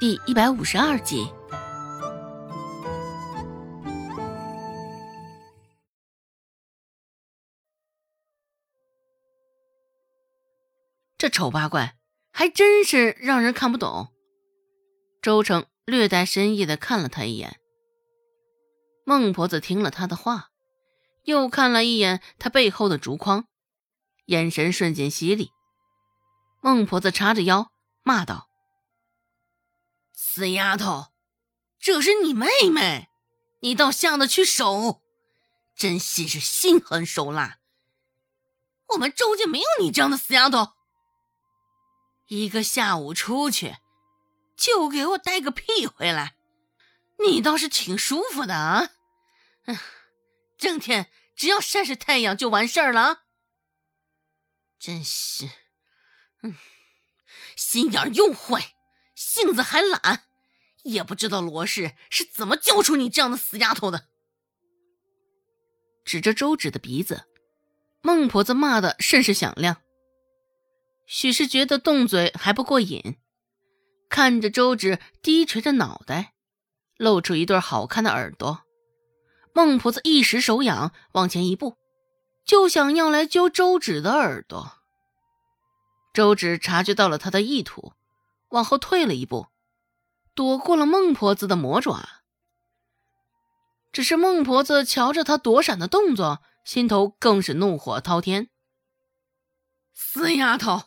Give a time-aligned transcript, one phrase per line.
[0.00, 1.26] 第一百五十二集。
[11.16, 11.96] 这丑八怪
[12.30, 14.12] 还真是让人看不懂。
[15.20, 17.58] 周成略带深意的看了他一眼。
[19.04, 20.50] 孟婆子听了他的话，
[21.24, 23.48] 又看了一眼他背后的竹筐，
[24.26, 25.50] 眼神瞬间犀利。
[26.62, 27.72] 孟婆子叉着腰
[28.04, 28.47] 骂道
[30.30, 31.06] ：“死丫头，
[31.80, 33.08] 这是你妹妹，
[33.60, 35.02] 你倒下得去手，
[35.74, 37.60] 真心是心狠手辣。
[38.88, 40.74] 我们周家没有你这样的死丫头。”
[42.28, 43.78] 一个下午出去，
[44.54, 46.36] 就给我带个屁回来！
[47.24, 48.90] 你倒是挺舒服的啊，
[50.58, 53.22] 整天只要晒晒太阳就完事儿了。
[54.78, 55.48] 真是，
[56.42, 56.54] 嗯，
[57.56, 58.74] 心眼又坏，
[59.18, 60.22] 性子还懒，
[60.84, 64.04] 也不知道罗氏是怎么教出你这样的死丫头的。
[66.04, 67.24] 指着周芷的鼻子，
[68.00, 69.78] 孟婆子骂的甚是响亮。
[71.04, 73.16] 许是觉得动嘴还不过瘾，
[74.08, 76.34] 看着周芷低垂着脑袋，
[76.96, 78.62] 露出一对好看的耳朵，
[79.52, 81.76] 孟婆子一时手痒，往前一步，
[82.46, 84.74] 就想要来揪周芷的耳朵。
[86.14, 87.92] 周芷察觉到了他的意图，
[88.48, 89.48] 往后退了一步，
[90.34, 92.22] 躲过了孟婆子的魔爪。
[93.90, 98.50] 只是孟婆子瞧着他躲闪的动作，心头更是怒火滔天。
[99.94, 100.84] 死丫头！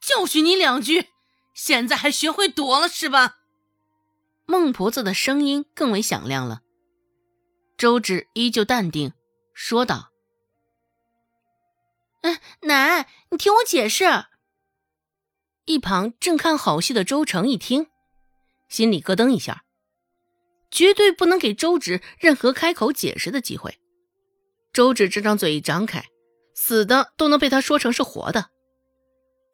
[0.00, 1.08] 教训你两句，
[1.54, 3.38] 现在还学会躲了是吧？
[4.46, 6.60] 孟婆子的声音更为响亮了。
[7.78, 9.14] 周芷依旧淡定，
[9.54, 10.10] 说道
[12.20, 14.26] ：“嗯，奶，你听我解释。”
[15.66, 17.86] 一旁正看好戏的周成一听，
[18.68, 19.64] 心里咯噔一下，
[20.70, 23.78] 绝对不能给周芷任何开口解释的机会。
[24.72, 26.04] 周芷这张嘴一张开，
[26.54, 28.50] 死的都能被他说成是活的。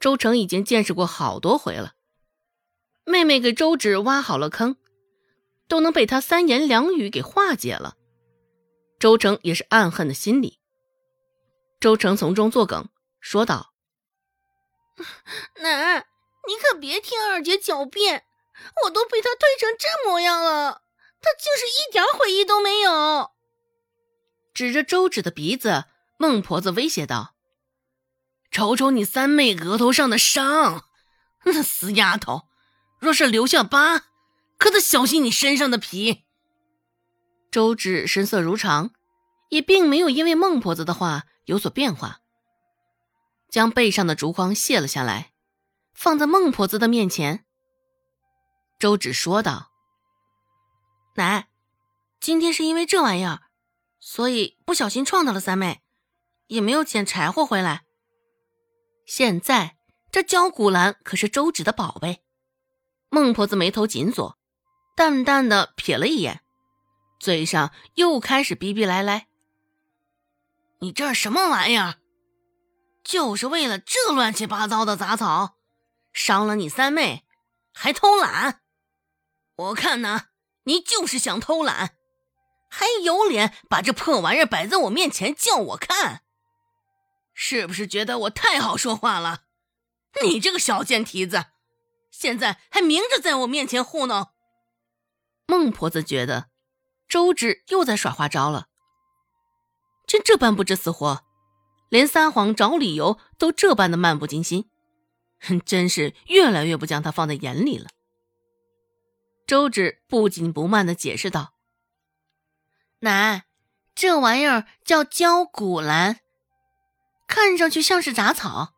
[0.00, 1.92] 周成已经见识过好多回了，
[3.04, 4.76] 妹妹给周芷挖好了坑，
[5.68, 7.96] 都能被他三言两语给化解了。
[8.98, 10.58] 周成也是暗恨的心理。
[11.78, 12.88] 周成从中作梗，
[13.20, 13.69] 说道
[15.62, 16.06] ：“奶，
[16.46, 18.24] 你可别听二姐狡辩，
[18.84, 20.82] 我都被她推成这模样了，
[21.20, 23.32] 她竟是一点悔意都没有。”
[24.52, 25.84] 指着周芷的鼻子，
[26.18, 27.34] 孟婆子威胁道。
[28.50, 30.84] 瞅瞅你三妹额头上的伤，
[31.44, 32.48] 那死丫头，
[32.98, 34.06] 若是留下疤，
[34.58, 36.24] 可得小心你身上的皮。
[37.50, 38.90] 周芷神色如常，
[39.50, 42.20] 也并没有因为孟婆子的话有所变化，
[43.50, 45.32] 将背上的竹筐卸了下来，
[45.92, 47.44] 放在孟婆子的面前。
[48.78, 49.70] 周芷说道
[51.16, 51.48] ：“奶，
[52.20, 53.42] 今天是因为这玩意儿，
[53.98, 55.82] 所以不小心撞到了三妹，
[56.46, 57.82] 也没有捡柴火回来。”
[59.06, 59.76] 现在
[60.10, 62.24] 这焦古兰可是周芷的宝贝。
[63.10, 64.38] 孟婆子眉头紧锁，
[64.96, 66.42] 淡淡的瞥了一眼，
[67.18, 69.26] 嘴上又开始逼逼赖赖
[70.80, 71.99] ：“你这什么玩意儿？
[73.02, 75.56] 就是为了这乱七八糟的杂草，
[76.12, 77.24] 伤了你三妹，
[77.72, 78.60] 还偷懒？
[79.56, 80.26] 我看呢，
[80.64, 81.96] 你就是想偷懒，
[82.68, 86.22] 还有脸把这破玩意儿摆在我面前叫我看？”
[87.34, 89.44] 是不是觉得我太好说话了？
[90.22, 91.46] 你这个小贱蹄子，
[92.10, 94.28] 现在还明着在我面前糊弄。
[95.46, 96.50] 孟婆子觉得
[97.08, 98.66] 周芷又在耍花招了，
[100.06, 101.24] 真这般不知死活，
[101.90, 104.70] 连撒谎找理由都这般的漫不经心，
[105.66, 107.88] 真是越来越不将他放在眼里了。
[109.46, 111.52] 周芷不紧不慢的解释道
[113.00, 113.44] ：“奶，
[113.94, 116.20] 这玩意儿叫焦骨兰。”
[117.26, 118.74] 看上去像是杂草，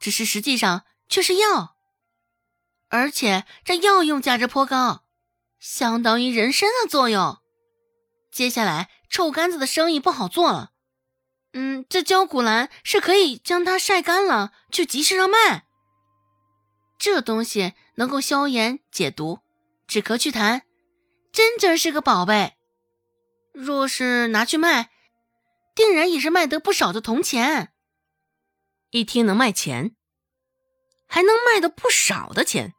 [0.00, 1.76] 只是实际上却是药，
[2.88, 5.04] 而且这药用价值颇高，
[5.58, 7.38] 相当于人参的作用。
[8.30, 10.72] 接下来臭干子的生意不好做了。
[11.52, 15.64] 嗯，这焦骨兰是可以将它晒干了，去集市上卖。
[16.98, 19.40] 这东西能够消炎解毒、
[19.86, 20.62] 止咳祛痰，
[21.32, 22.54] 真真是个宝贝。
[23.52, 24.90] 若是拿去卖，
[25.74, 27.72] 定然也是卖得不少的铜钱。
[28.90, 29.94] 一听能卖钱，
[31.06, 32.74] 还能卖得不少的钱，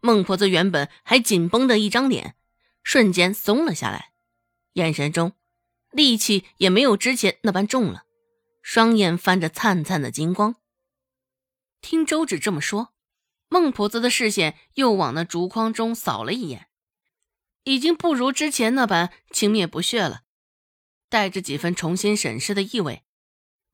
[0.00, 2.36] 孟婆子原本还紧绷的一张脸，
[2.82, 4.12] 瞬间松了下来，
[4.74, 5.32] 眼神中
[5.90, 8.04] 力气也没有之前那般重了，
[8.62, 10.56] 双眼泛着灿灿的金光。
[11.80, 12.94] 听周芷这么说，
[13.48, 16.68] 孟婆子的视线又往那竹筐中扫了一眼，
[17.64, 20.22] 已经不如之前那般轻蔑不屑了，
[21.08, 23.04] 带着几分重新审视的意味。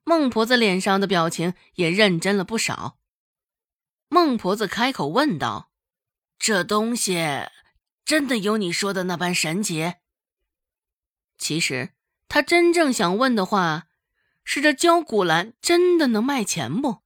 [0.05, 2.99] 孟婆子脸上的表情也认真了不少。
[4.09, 5.73] 孟婆子开口问道
[6.39, 7.17] ：“这东西
[8.05, 9.95] 真的有你说的那般神奇？”
[11.39, 11.94] 其实
[12.29, 13.87] 他真正想问的话
[14.45, 17.03] 是：这焦古兰真的能卖钱不？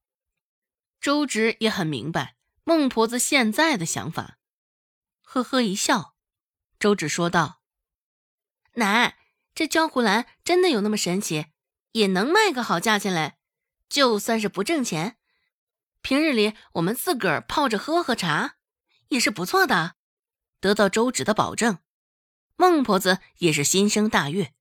[1.01, 4.39] 周芷也很明白孟婆子现在的想法，
[5.23, 6.15] 呵呵一笑。
[6.79, 7.61] 周芷说道
[8.75, 9.19] ：“奶，
[9.55, 11.47] 这焦古兰真的有那么神奇？”
[11.93, 13.39] 也能卖个好价钱来，
[13.89, 15.17] 就算是不挣钱，
[16.03, 18.57] 平日里我们自个儿泡着喝喝茶，
[19.09, 19.97] 也是不错的。
[20.61, 21.79] 得到周芷的保证，
[22.57, 24.53] 孟婆子也是心生大悦。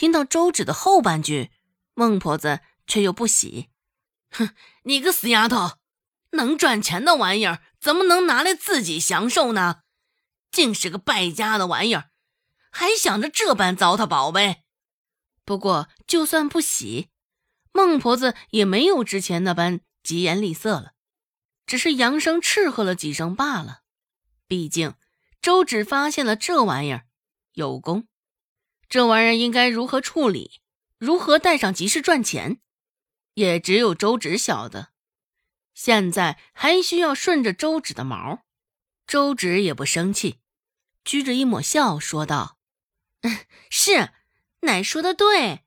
[0.00, 1.50] 听到周芷的后半句，
[1.92, 3.68] 孟婆子却又不喜
[4.32, 4.54] ：“哼，
[4.84, 5.72] 你个死丫头，
[6.30, 9.82] 能赚钱的玩意儿怎么能拿来自己享受呢？
[10.50, 12.08] 竟是个败家的玩意儿，
[12.70, 14.62] 还想着这般糟蹋宝贝。”
[15.44, 17.10] 不过，就算不喜，
[17.72, 20.92] 孟婆子也没有之前那般疾言厉色了，
[21.66, 23.80] 只是扬声斥喝了几声罢了。
[24.46, 24.94] 毕竟
[25.42, 27.04] 周芷发现了这玩意儿
[27.52, 28.06] 有功，
[28.90, 30.60] 这玩意儿应该如何处理，
[30.98, 32.60] 如何带上集市赚钱，
[33.34, 34.88] 也只有周芷晓得。
[35.72, 38.42] 现在还需要顺着周芷的毛，
[39.06, 40.40] 周芷也不生气，
[41.04, 42.58] 撅着一抹笑说道
[43.70, 44.10] ：“是。”
[44.62, 45.64] 奶说的对，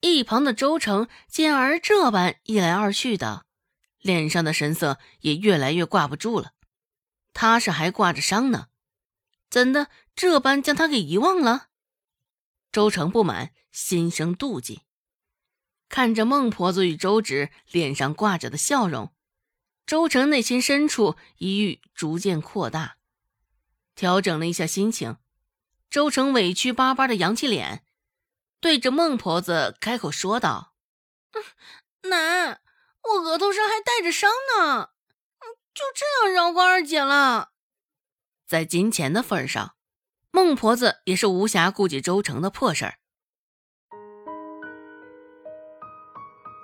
[0.00, 3.46] 一旁的周成见儿这般一来二去的，
[4.00, 6.54] 脸上的神色也越来越挂不住了。
[7.32, 8.66] 他是还挂着伤呢，
[9.48, 11.68] 怎的这般将他给遗忘了？
[12.72, 14.82] 周成不满，心生妒忌，
[15.88, 19.12] 看着孟婆子与周芷脸上挂着的笑容，
[19.84, 22.96] 周成内心深处疑欲逐渐扩大。
[23.96, 25.16] 调整了一下心情，
[25.90, 27.84] 周成委屈巴巴的扬起脸。
[28.60, 30.74] 对着孟婆子开口说道
[32.08, 32.60] ：“奶，
[33.02, 34.90] 我额头上还带着伤呢，
[35.74, 37.52] 就这样饶过二姐了。”
[38.46, 39.76] 在金钱的份上，
[40.32, 42.94] 孟婆子也是无暇顾及周成的破事儿。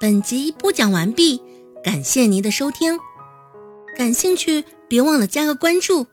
[0.00, 1.42] 本集播讲完毕，
[1.82, 2.98] 感谢您的收听。
[3.96, 6.06] 感兴趣，别忘了加个关注，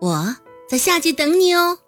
[0.00, 0.36] 我
[0.68, 1.78] 在下集等你哦。